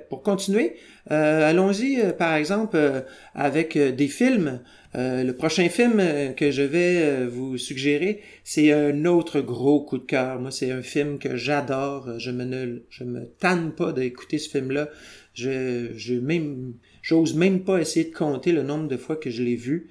[0.08, 0.76] pour continuer,
[1.08, 4.62] allons-y par exemple avec des films.
[4.94, 9.82] Euh, le prochain film euh, que je vais euh, vous suggérer, c'est un autre gros
[9.82, 10.40] coup de cœur.
[10.40, 12.18] Moi, c'est un film que j'adore.
[12.18, 14.88] Je me ne, je me tanne pas d'écouter ce film-là.
[15.34, 19.42] Je, je même, j'ose même pas essayer de compter le nombre de fois que je
[19.42, 19.90] l'ai vu.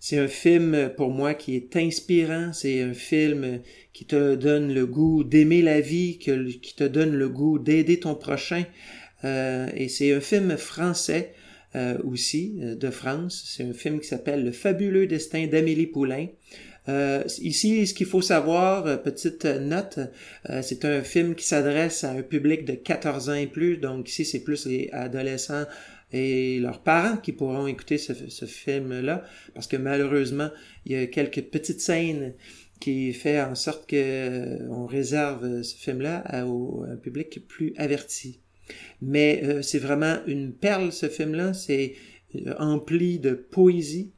[0.00, 2.52] c'est un film pour moi qui est inspirant.
[2.52, 3.60] C'est un film
[3.92, 8.14] qui te donne le goût d'aimer la vie, qui te donne le goût d'aider ton
[8.14, 8.64] prochain.
[9.22, 11.34] et c'est un film français.
[11.76, 13.44] Euh, aussi euh, de France.
[13.44, 16.28] C'est un film qui s'appelle Le fabuleux destin d'Amélie Poulain.
[16.88, 19.98] Euh, ici, ce qu'il faut savoir, petite note,
[20.62, 23.76] c'est un film qui s'adresse à un public de 14 ans et plus.
[23.76, 25.64] Donc ici, c'est plus les adolescents
[26.12, 28.14] et leurs parents qui pourront écouter ce,
[28.46, 30.50] film-là, parce que malheureusement,
[30.86, 32.32] il y a quelques petites scènes
[32.80, 38.40] qui fait en sorte que on réserve ce film-là à, un public plus averti.
[39.02, 41.52] Mais euh, c'est vraiment une perle, ce film-là.
[41.52, 41.94] C'est
[42.34, 44.10] euh, empli de poésie.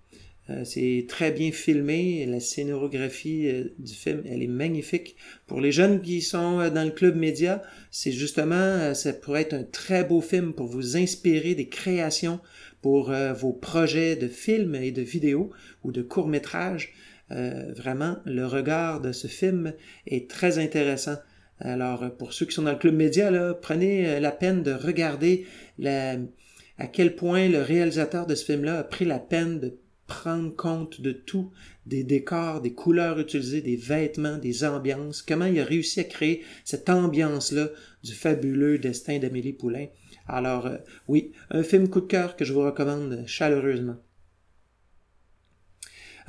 [0.51, 2.25] Euh, c'est très bien filmé.
[2.27, 5.17] La scénographie du film, elle est magnifique.
[5.47, 9.65] Pour les jeunes qui sont dans le club média, c'est justement, ça pourrait être un
[9.65, 12.41] très beau film pour vous inspirer des créations
[12.81, 15.51] pour vos projets de films et de vidéos
[15.83, 16.95] ou de courts-métrages.
[17.29, 19.75] vraiment, le regard de ce film
[20.07, 21.17] est très intéressant.
[21.61, 25.47] Alors, pour ceux qui sont dans le club média, prenez euh, la peine de regarder
[25.85, 31.01] à quel point le réalisateur de ce film-là a pris la peine de prendre compte
[31.01, 31.53] de tout,
[31.87, 36.43] des décors, des couleurs utilisées, des vêtements, des ambiances, comment il a réussi à créer
[36.65, 37.69] cette ambiance-là
[38.03, 39.87] du fabuleux destin d'Amélie Poulain.
[40.27, 43.97] Alors, euh, oui, un film coup de cœur que je vous recommande chaleureusement.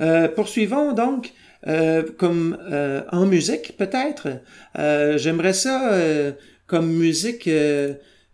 [0.00, 1.30] Euh, poursuivons donc euh,
[2.18, 4.28] comme euh, en musique peut-être.
[4.78, 5.92] Euh, j'aimerais ça
[6.66, 7.48] comme musique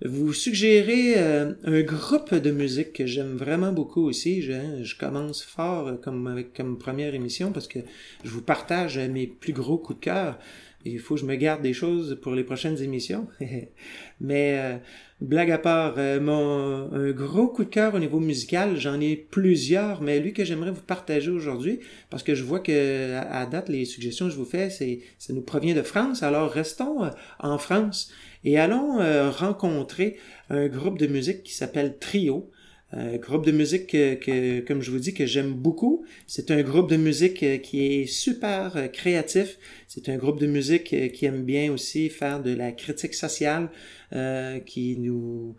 [0.05, 4.43] vous suggérer un groupe de musique que j'aime vraiment beaucoup aussi.
[4.43, 7.79] Je, je, commence fort comme avec comme première émission parce que
[8.23, 10.39] je vous partage mes plus gros coups de cœur.
[10.85, 13.27] Il faut que je me garde des choses pour les prochaines émissions.
[14.21, 14.81] Mais
[15.23, 19.17] Blague à part, euh, mon un gros coup de cœur au niveau musical, j'en ai
[19.17, 23.71] plusieurs, mais lui que j'aimerais vous partager aujourd'hui, parce que je vois que à, date
[23.71, 26.23] les suggestions que je vous fais, c'est ça nous provient de France.
[26.23, 27.11] Alors restons euh,
[27.41, 28.13] en France
[28.45, 30.19] et allons euh, rencontrer
[30.51, 32.51] un groupe de musique qui s'appelle Trio.
[32.93, 36.05] Un groupe de musique que, comme je vous dis, que j'aime beaucoup.
[36.29, 39.59] C'est un groupe de musique euh, qui est super euh, créatif.
[39.89, 43.71] C'est un groupe de musique euh, qui aime bien aussi faire de la critique sociale,
[44.67, 45.57] qui nous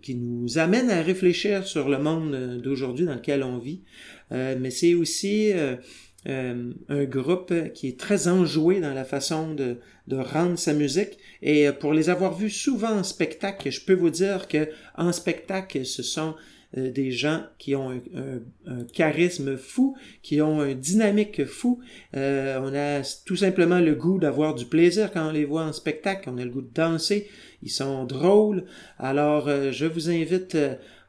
[0.00, 3.82] qui nous amène à réfléchir sur le monde d'aujourd'hui dans lequel on vit.
[4.30, 5.52] mais c'est aussi
[6.28, 9.78] un groupe qui est très enjoué dans la façon de,
[10.10, 11.18] rendre sa musique.
[11.42, 15.84] Et pour les avoir vus souvent en spectacle, je peux vous dire que en spectacle,
[15.84, 16.34] ce sont
[16.76, 21.80] euh, des gens qui ont un, charisme fou, qui ont un dynamique fou.
[22.16, 25.72] Euh, on a tout simplement le goût d'avoir du plaisir quand on les voit en
[25.72, 26.28] spectacle.
[26.30, 27.28] On a le goût de danser.
[27.62, 28.64] Ils sont drôles.
[28.98, 30.56] Alors, euh, je vous invite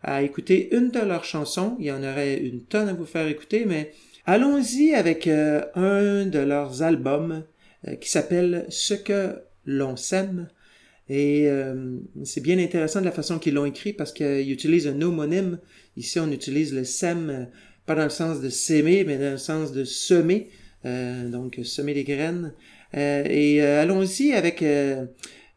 [0.04, 1.76] à écouter une de leurs chansons.
[1.80, 3.92] Il y en aurait une tonne à vous faire écouter, mais
[4.28, 7.44] allons-y avec un de leurs albums
[8.00, 10.48] qui s'appelle Ce que l'on sème.
[11.10, 15.02] Et euh, c'est bien intéressant de la façon qu'ils l'ont écrit parce qu'ils utilisent un
[15.02, 15.60] homonyme.
[15.96, 17.46] Ici, on utilise le sem, euh,
[17.86, 20.50] pas dans le sens de s'aimer, mais dans le sens de semer.
[20.86, 22.54] Euh, donc, semer les graines.
[22.94, 24.64] et allons-y avec,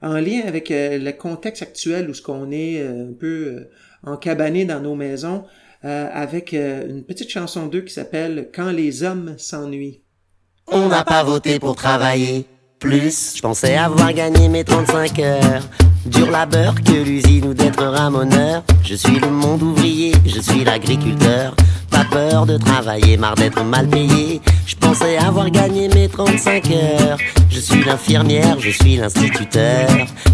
[0.02, 3.66] en lien avec le contexte actuel où ce qu'on est un peu
[4.02, 5.44] encabané dans nos maisons,
[5.82, 10.02] avec une petite chanson d'eux qui s'appelle Quand les hommes s'ennuient.
[10.72, 12.46] On n'a pas voté pour travailler
[12.78, 13.34] plus.
[13.36, 15.62] Je pensais avoir gagné mes 35 heures.
[16.06, 18.62] Dur labeur que l'usine ou d'être ramoneur.
[18.82, 21.54] Je suis le monde ouvrier, je suis l'agriculteur.
[22.10, 24.40] Peur de travailler, marre d'être mal payé.
[24.66, 27.18] Je pensais avoir gagné mes 35 heures.
[27.48, 29.88] Je suis l'infirmière, je suis l'instituteur.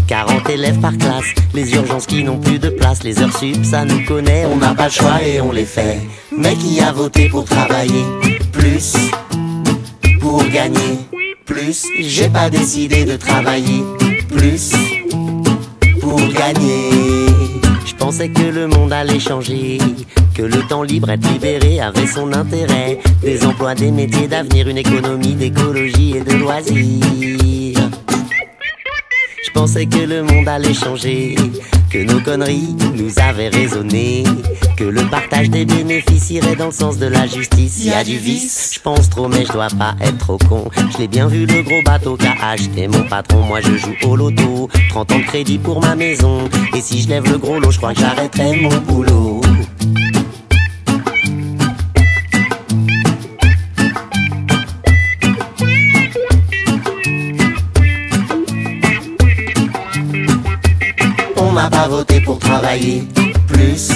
[0.07, 3.85] 40 élèves par classe, les urgences qui n'ont plus de place, les heures sup, ça
[3.85, 4.45] nous connaît.
[4.45, 5.99] On n'a pas le choix et on les fait.
[6.35, 8.05] Mais qui a voté pour travailler
[8.51, 8.93] plus
[10.19, 10.97] pour gagner?
[11.47, 11.87] plus?
[11.99, 13.83] J'ai pas décidé de travailler
[14.29, 14.73] plus
[16.01, 17.06] pour gagner.
[17.97, 19.79] Je pensais que le monde allait changer,
[20.35, 22.99] que le temps libre, être libéré avait son intérêt.
[23.21, 27.89] Des emplois, des métiers d'avenir, une économie d'écologie et de loisirs.
[29.43, 31.35] Je pensais que le monde allait changer,
[31.97, 34.23] que nos conneries nous avaient raisonné,
[34.75, 37.83] que le partage des bénéfices irait dans le sens de la justice.
[37.83, 40.69] Y a du vice, je pense trop mais je dois pas être trop con.
[40.91, 44.15] Je l'ai bien vu le gros bateau qu'a acheté mon patron, moi je joue au
[44.15, 44.69] loto.
[44.89, 47.77] 30 ans de crédit pour ma maison, et si je lève le gros lot, je
[47.77, 49.41] crois que j'arrêterai mon boulot.
[61.57, 63.03] Pas voté pour travailler
[63.47, 63.89] plus,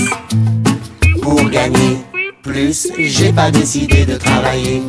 [1.21, 1.97] pour gagner
[2.41, 4.82] plus, j'ai pas décidé de travailler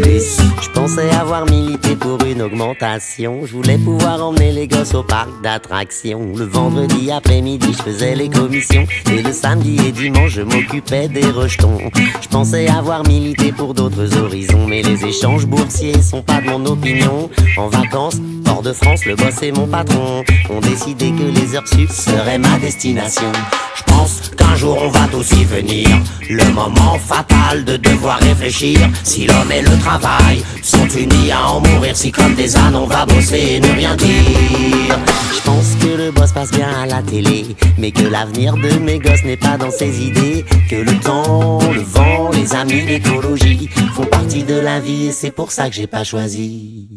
[0.00, 3.44] Je pensais avoir milité pour une augmentation.
[3.46, 6.34] Je voulais pouvoir emmener les gosses au parc d'attractions.
[6.36, 8.86] Le vendredi après-midi, je faisais les commissions.
[9.10, 11.78] Et le samedi et dimanche, je m'occupais des rejetons.
[12.20, 14.66] Je pensais avoir milité pour d'autres horizons.
[14.68, 17.28] Mais les échanges boursiers sont pas de mon opinion.
[17.56, 21.66] En vacances, hors de France, le boss et mon patron ont décidé que les heures
[21.66, 23.32] sup seraient ma destination.
[23.78, 25.88] Je pense qu'un jour on va aussi venir.
[26.28, 28.80] Le moment fatal de devoir réfléchir.
[29.04, 31.96] Si l'homme et le travail sont unis à en mourir.
[31.96, 34.98] Si comme des ânes on va bosser et ne rien dire.
[35.34, 37.56] Je pense que le boss passe bien à la télé.
[37.78, 40.44] Mais que l'avenir de mes gosses n'est pas dans ses idées.
[40.68, 45.08] Que le temps, le vent, les amis, l'écologie font partie de la vie.
[45.08, 46.88] Et c'est pour ça que j'ai pas choisi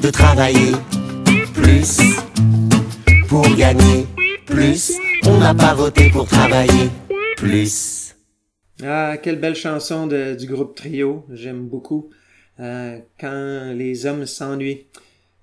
[0.00, 0.72] de travailler
[1.54, 1.98] plus
[3.28, 4.06] pour gagner
[4.48, 4.98] plus.
[5.26, 6.90] On n'a pas voté pour travailler
[7.36, 8.16] plus.
[8.82, 11.26] Ah, quelle belle chanson du groupe Trio.
[11.32, 12.10] J'aime beaucoup.
[12.60, 14.86] Euh, quand les hommes s'ennuient.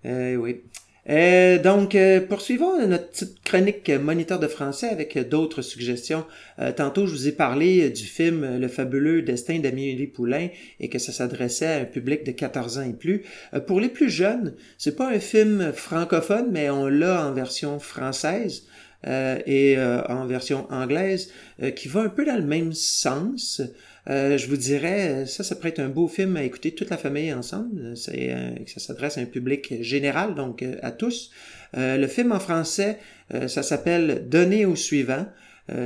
[0.06, 0.62] Euh, oui.
[1.08, 6.26] Euh, donc, euh, poursuivons notre petite chronique moniteur de français avec d'autres suggestions.
[6.60, 10.48] Euh, tantôt, je vous ai parlé du film Le fabuleux destin d'Amélie Poulain
[10.80, 13.24] et que ça s'adressait à un public de 14 ans et plus.
[13.68, 18.66] pour les plus jeunes, c'est pas un film francophone, mais on l'a en version française.
[19.04, 19.78] Et
[20.10, 21.32] en version anglaise,
[21.76, 23.62] qui va un peu dans le même sens.
[24.10, 26.98] Euh, je vous dirais, ça, ça pourrait être un beau film à écouter toute la
[26.98, 27.98] famille ensemble.
[27.98, 31.32] C'est, euh, ça s'adresse à un public général, donc euh, à tous.
[31.74, 33.00] le film en français,
[33.48, 35.26] ça s'appelle Donner au suivant.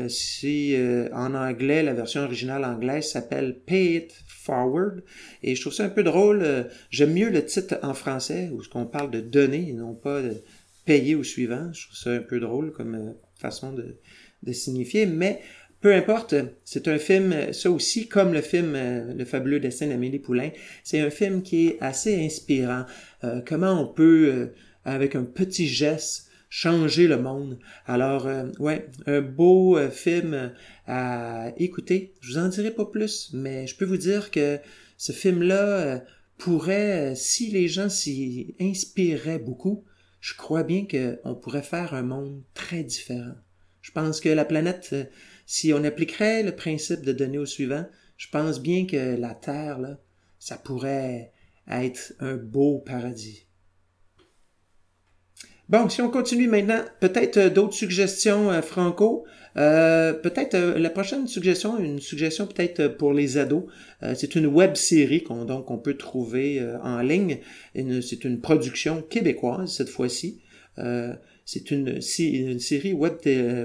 [0.08, 0.76] si
[1.14, 5.02] en anglais, la version originale anglaise s'appelle Pay It Forward.
[5.42, 6.68] Et je trouve ça un peu drôle.
[6.92, 10.44] J'aime mieux le titre en français, où qu'on parle de donner non pas de
[10.90, 11.72] payer au suivant.
[11.72, 13.96] Je trouve ça un peu drôle comme façon de,
[14.54, 15.06] signifier.
[15.06, 15.40] Mais
[15.82, 20.18] peu importe, c'est un film, ça aussi, comme le film euh, Le fabuleux destin d'Amélie
[20.18, 20.50] Poulain,
[20.84, 22.86] c'est un film qui est assez inspirant.
[23.24, 24.48] Euh, comment on peut, euh,
[24.84, 27.60] avec un petit geste, changer le monde.
[27.86, 30.52] Alors, ouais, un beau film
[30.88, 32.16] à écouter.
[32.22, 34.58] Je vous en dirai pas plus, mais je peux vous dire que
[34.98, 36.04] ce film-là
[36.40, 39.86] pourrait, si les gens s'y inspiraient beaucoup,
[40.20, 43.36] je crois bien qu'on pourrait faire un monde très différent.
[43.82, 44.96] Je pense que la planète
[45.52, 47.84] si on appliquerait le principe de donner au suivant,
[48.18, 49.98] je pense bien que la Terre, là,
[50.38, 51.34] ça pourrait
[51.68, 53.48] être un beau paradis.
[55.70, 59.26] Bon, si on continue maintenant, peut-être euh, d'autres suggestions, euh, Franco.
[59.56, 63.64] Euh, peut-être la prochaine suggestion, une suggestion peut-être pour les ados.
[64.16, 67.40] c'est une web série qu'on donc on peut trouver en ligne.
[67.76, 70.40] C'est une production québécoise cette fois-ci.
[71.46, 73.18] c'est une, une, série web,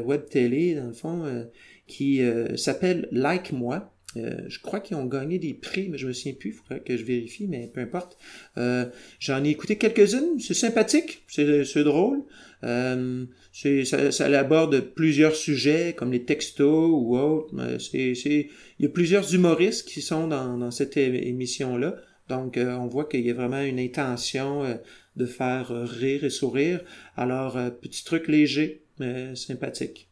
[0.07, 1.47] web télé dans le fond
[1.87, 3.91] qui euh, s'appelle Like Moi.
[4.17, 6.81] Euh, je crois qu'ils ont gagné des prix, mais je me souviens plus, il faudrait
[6.81, 8.17] que je vérifie, mais peu importe.
[8.59, 8.87] Euh,
[9.19, 12.23] J'en ai écouté quelques-unes, c'est sympathique, c'est drôle.
[12.63, 17.55] Euh, ça, aborde plusieurs sujets, comme les textos ou autres.
[17.59, 18.49] Euh, il
[18.79, 21.97] y a plusieurs humoristes qui sont dans, dans cette émission-là.
[22.29, 24.79] Donc, on voit qu'il y a vraiment une intention
[25.17, 26.81] de faire rire et sourire.
[27.19, 30.09] Alors, petit truc léger, mais sympathique.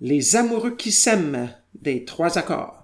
[0.00, 2.77] Les amoureux qui s'aiment des trois accords.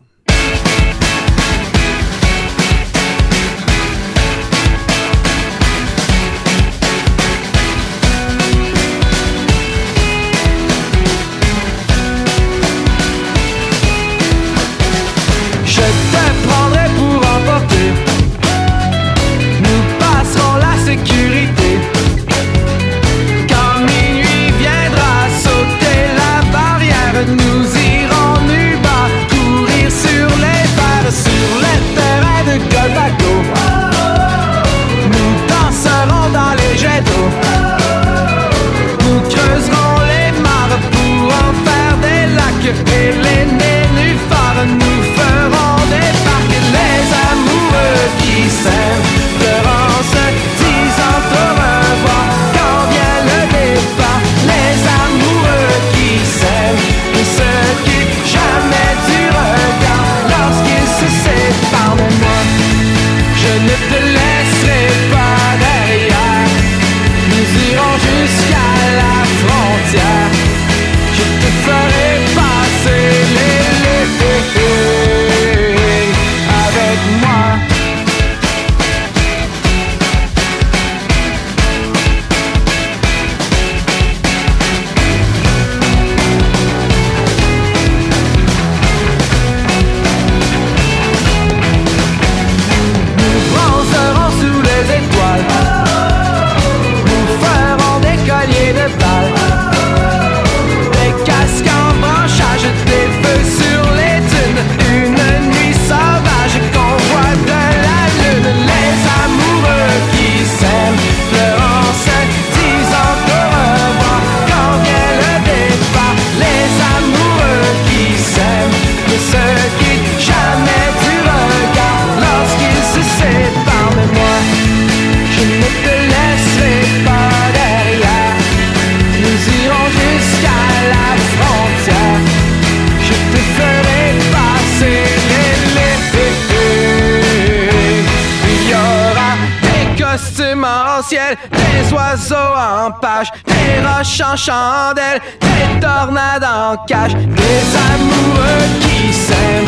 [141.11, 149.13] Des oiseaux en page, des roches en chandelle, des tornades en cage, des amoureux qui
[149.13, 149.67] s'aiment,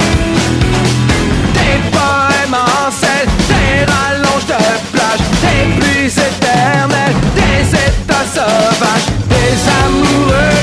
[1.53, 9.59] des poèmes en sel, des rallonges de plage, des pluies éternelles, des états sauvages, des
[9.85, 10.56] amoureux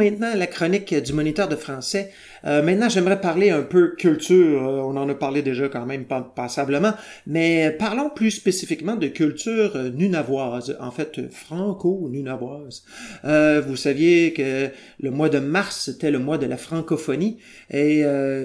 [0.00, 2.10] maintenant la chronique du moniteur de français.
[2.46, 4.66] Euh, maintenant, j'aimerais parler un peu culture.
[4.66, 6.94] Euh, on en a parlé déjà quand même pas- passablement,
[7.26, 12.82] mais parlons plus spécifiquement de culture euh, nunavoise, en fait franco-nunavoise.
[13.66, 14.70] Vous saviez que
[15.00, 17.38] le mois de mars c'était le mois de la francophonie
[17.70, 18.02] et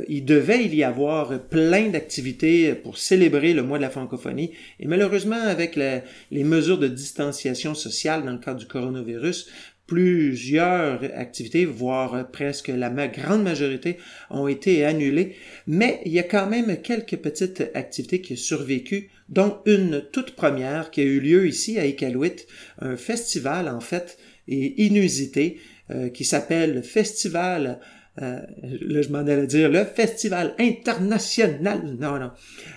[0.08, 4.51] il devait y avoir plein d'activités pour célébrer le mois de la francophonie.
[4.80, 9.47] Et malheureusement, avec les mesures de distanciation sociale dans le cadre du coronavirus,
[9.88, 13.98] plusieurs activités, voire presque la grande majorité,
[14.30, 15.36] ont été annulées.
[15.68, 20.36] Mais il y a quand même quelques petites activités qui ont survécu, dont une toute
[20.36, 22.46] première qui a eu lieu ici à Iqaluit,
[22.80, 24.18] un festival en fait
[24.48, 25.58] et inusité
[25.92, 27.80] euh, qui s'appelle le Festival
[28.22, 28.39] euh,
[28.82, 31.59] là, je m'en allais dire le Festival international.
[31.99, 32.32] Non, non,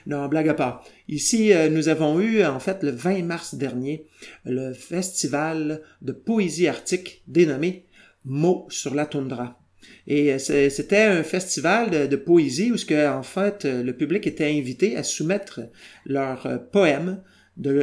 [0.06, 0.84] non, blague à part.
[1.08, 4.06] Ici, euh, nous avons eu, en fait, le 20 mars dernier,
[4.44, 7.84] le Festival de poésie arctique dénommé
[8.24, 9.60] Mots sur la toundra.
[10.06, 14.26] Et euh, c'était un festival de, poésie où, ce que, en fait, euh, le public
[14.26, 15.60] était invité à soumettre
[16.04, 17.22] leurs poèmes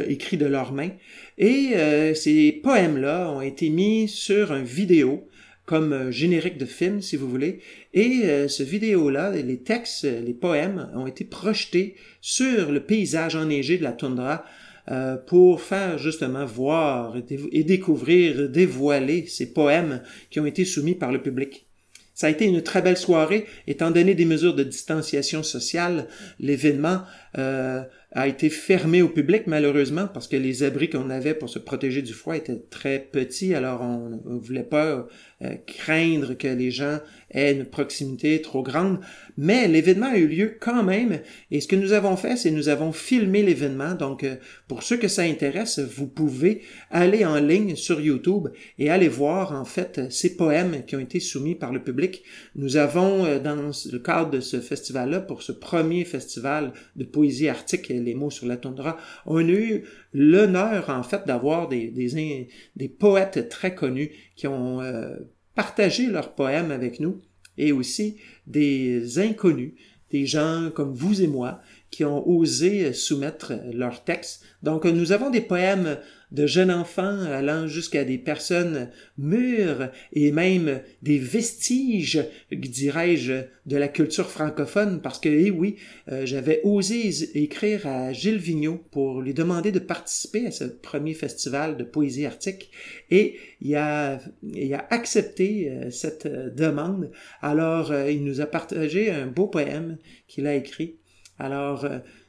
[0.08, 0.90] écrits de leurs mains.
[1.36, 1.74] Et
[2.14, 5.28] ces poèmes-là ont été mis sur un vidéo
[5.66, 7.58] comme euh, générique de film, si vous voulez.
[7.92, 13.36] Et euh, ce vidéo-là, les textes, euh, les poèmes ont été projetés sur le paysage
[13.36, 14.44] enneigé de la toundra
[14.90, 20.64] euh, pour faire justement voir et, dé- et découvrir, dévoiler ces poèmes qui ont été
[20.64, 21.66] soumis par le public.
[22.14, 26.06] Ça a été une très belle soirée, étant donné des mesures de distanciation sociale.
[26.40, 27.02] L'événement
[28.16, 32.00] a été fermé au public malheureusement parce que les abris qu'on avait pour se protéger
[32.00, 35.06] du froid étaient très petits, alors on ne voulait pas
[35.42, 36.98] euh, craindre que les gens
[37.30, 39.00] aient une proximité trop grande.
[39.36, 42.70] Mais l'événement a eu lieu quand même, et ce que nous avons fait, c'est nous
[42.70, 43.92] avons filmé l'événement.
[43.92, 44.36] Donc, euh,
[44.66, 48.48] pour ceux que ça intéresse, vous pouvez aller en ligne sur YouTube
[48.78, 52.22] et aller voir en fait ces poèmes qui ont été soumis par le public.
[52.54, 57.50] Nous avons, euh, dans le cadre de ce festival-là, pour ce premier festival de poésie
[57.50, 58.96] arctique, mots sur la toundra,
[59.26, 65.16] on a eu l'honneur en fait d'avoir des poètes très connus qui ont euh,
[65.54, 67.20] partagé leurs poèmes avec nous
[67.58, 69.72] et aussi des inconnus,
[70.10, 74.44] des gens comme vous et moi qui ont osé soumettre leurs textes.
[74.62, 75.98] Donc nous avons des poèmes
[76.32, 83.88] de jeunes enfants allant jusqu'à des personnes mûres et même des vestiges, dirais-je, de la
[83.88, 85.76] culture francophone parce que, eh oui,
[86.10, 91.14] euh, j'avais osé écrire à Gilles Vigneault pour lui demander de participer à ce premier
[91.14, 92.70] festival de poésie arctique
[93.10, 94.20] et il a,
[94.90, 97.10] accepté euh, cette euh, demande.
[97.42, 100.96] Alors, il nous a partagé un beau poème qu'il a écrit.
[101.38, 101.86] Alors,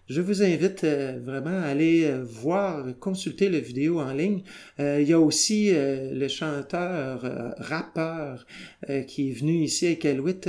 [0.07, 4.43] je vous invite euh, vraiment à aller euh, voir, consulter la vidéo en ligne.
[4.79, 8.45] Euh, il y a aussi le chanteur, rappeur
[9.07, 10.41] qui est venu ici à Iqaluit,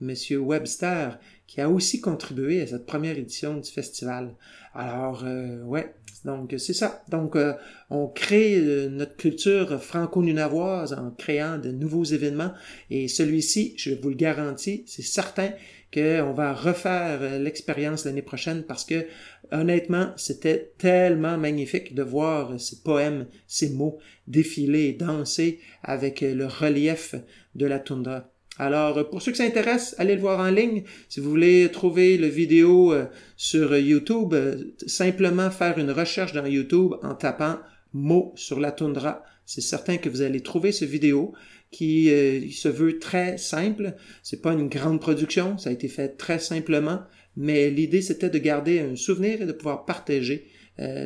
[0.00, 4.34] Monsieur Webster, qui a aussi contribué à cette première édition du festival.
[4.74, 7.04] Alors, euh, ouais, donc c'est ça.
[7.08, 7.52] Donc, euh,
[7.90, 12.52] on crée euh, notre culture franco-nunavoise en créant de nouveaux événements.
[12.90, 15.50] Et celui-ci, je vous le garantis, c'est certain
[15.92, 19.06] qu'on va refaire euh, l'expérience l'année prochaine parce que
[19.52, 26.46] honnêtement, c'était tellement magnifique de voir ces poèmes, ces mots défiler et danser avec le
[26.46, 27.14] relief
[27.54, 28.33] de la toundra.
[28.56, 30.84] Alors, pour ceux que ça intéresse, allez le voir en ligne.
[31.08, 36.46] Si vous voulez trouver le vidéo euh, sur YouTube, euh, simplement faire une recherche dans
[36.46, 37.58] YouTube en tapant
[37.92, 39.24] mots sur la toundra.
[39.44, 41.32] c'est certain que vous allez trouver ce vidéo
[41.72, 43.94] qui euh, se veut très simple.
[44.22, 47.00] C'est pas une grande production, ça a été fait très simplement,
[47.36, 50.48] mais l'idée c'était de garder un souvenir et de pouvoir partager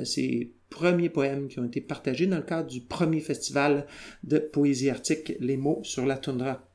[0.04, 3.86] ces premiers poèmes qui ont été partagés dans le cadre du premier festival
[4.24, 6.67] de poésie arctique, Les mots sur la toundra.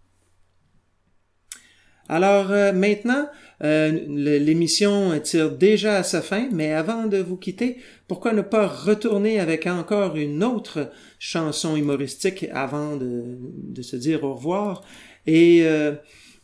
[2.10, 3.28] Alors euh, maintenant,
[3.64, 7.78] euh, l'émission tire déjà à sa fin, mais avant de vous quitter,
[8.08, 14.34] pourquoi ne pas retourner avec encore une autre chanson humoristique avant de, se dire au
[14.36, 14.84] revoir?
[15.28, 15.94] Et euh,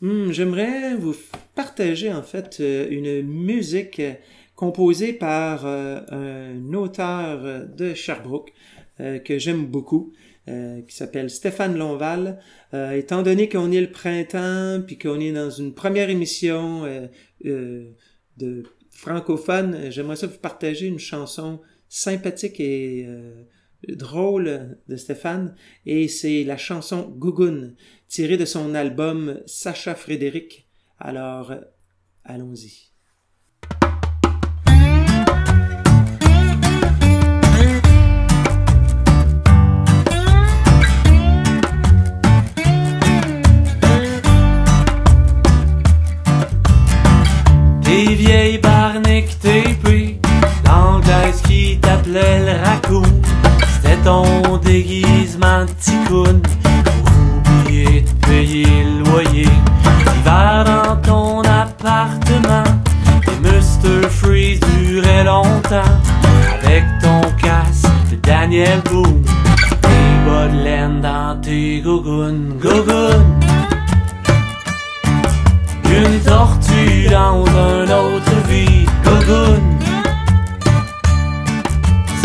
[0.02, 1.16] hmm, j'aimerais vous
[1.56, 4.02] partager en fait une musique
[4.56, 8.54] composée par un auteur de Sherbrooke
[8.98, 10.12] que j'aime beaucoup.
[10.48, 12.40] Euh, qui s'appelle Stéphane Lonval.
[12.74, 16.86] Euh, étant donné qu'on est le printemps, puis qu'on est dans une première émission
[17.46, 17.92] euh,
[18.38, 23.08] de francophone, j'aimerais ça vous partager une chanson sympathique et
[23.88, 27.76] drôle de Stéphane, et c'est la chanson Gougoun,
[28.08, 30.68] tirée de son album Sacha Frédéric.
[31.00, 31.54] Alors,
[32.26, 32.89] allons-y.
[51.80, 53.04] Qui t'appelait le raccoon.
[53.74, 59.50] C'était ton déguisement de ticoun pour oublier de payer le loyer.
[60.06, 62.64] L'hiver dans ton appartement,
[63.26, 64.10] les Mr.
[64.10, 65.96] Freeze duraient longtemps.
[66.62, 69.24] Avec ton casque de Daniel Boone,
[69.82, 73.40] tes bas de dans tes gougounes, gougounes.
[75.86, 79.79] Une tortue dans un autre vie, Gogoun.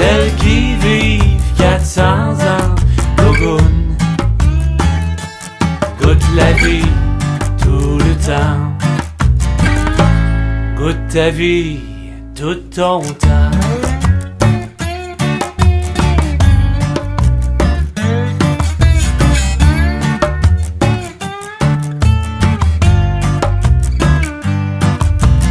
[0.05, 1.23] Celles qui vivent
[1.57, 2.75] 400 ans,
[3.17, 3.97] Gogoun.
[5.99, 6.85] Goûte la vie
[7.63, 8.77] tout le temps.
[10.77, 11.79] Goûte ta vie
[12.35, 13.51] tout ton temps.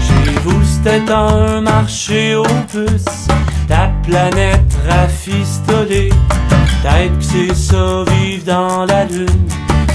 [0.06, 3.28] Chez vous, c'était un marché aux puces.
[3.74, 6.10] Ta planète rafistolée.
[6.30, 9.48] Peut-être que c'est ça, vivre dans la lune.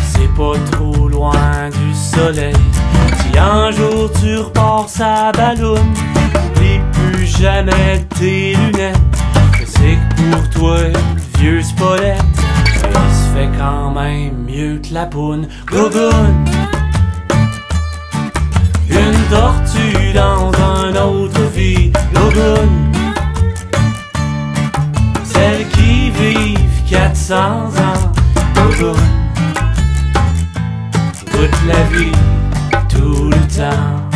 [0.02, 2.56] C'est pas trop loin du soleil.
[3.20, 5.94] Si un jour tu repars sa ballonne,
[6.56, 8.96] oublie plus jamais tes lunettes.
[9.60, 10.78] Je sais que pour toi,
[11.38, 12.18] vieux spolette,
[12.74, 15.46] il se fait quand même mieux que la poune.
[15.66, 16.46] Gogoune!
[18.90, 23.07] Une tortue dans un autre vie, Gogoune.
[26.10, 28.12] Vivent 400 ans.
[31.30, 32.12] Goûte la vie
[32.88, 34.08] tout le temps.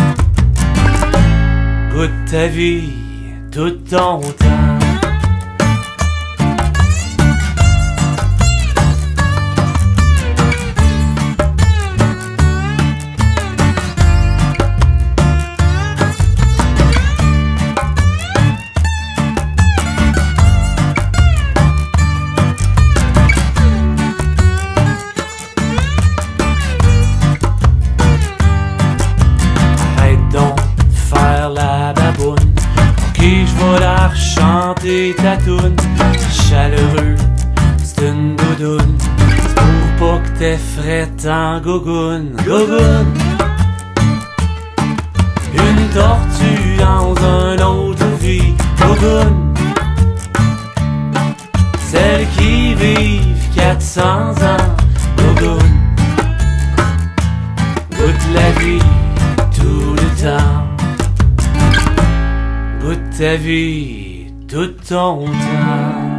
[1.95, 2.93] Goûte ta vie
[3.51, 4.81] tout ton temps.
[34.82, 35.76] Rechanter ta toune.
[36.30, 37.16] Chaleureux,
[37.82, 38.98] c'est une doudoune.
[39.98, 42.36] Pour pas que t'es frette en gogoune.
[42.44, 43.14] Gogoune!
[45.54, 48.54] Une tortue dans un autre vie.
[48.78, 49.54] Gogoune!
[51.90, 54.76] Celles qui vivent 400 ans.
[55.16, 55.78] Gogoune!
[57.90, 58.82] Goûte la vie
[59.54, 60.66] tout le temps.
[62.80, 64.01] Goûte ta vie
[64.53, 66.11] tout ton temps.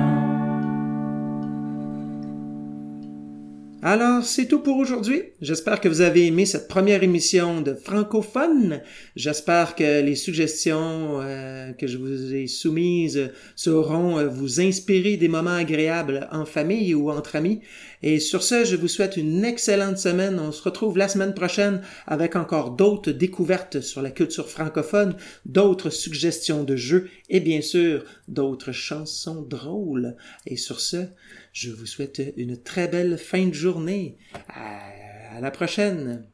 [3.86, 5.24] Alors, c'est tout pour aujourd'hui.
[5.42, 8.80] J'espère que vous avez aimé cette première émission de francophone.
[9.18, 15.28] J'espère que les suggestions euh, que je vous ai soumises sauront euh, vous inspirer des
[15.28, 17.60] moments agréables en famille ou entre amis.
[18.04, 20.40] Et sur ce, je vous souhaite une excellente semaine.
[20.40, 25.90] On se retrouve la semaine prochaine avec encore d'autres découvertes sur la culture francophone, d'autres
[25.90, 30.16] suggestions de jeux et bien sûr d'autres chansons drôles.
[30.46, 31.08] Et sur ce,
[31.54, 34.18] je vous souhaite une très belle fin de journée.
[34.50, 36.26] À, la prochaine.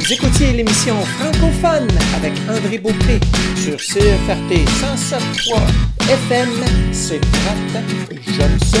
[0.00, 3.20] Vous écoutiez l'émission francophone avec André Beaupré
[3.56, 5.60] sur CFRT 107.3
[6.10, 6.48] FM.
[6.92, 7.20] C'est
[8.10, 8.78] et j'aime ça.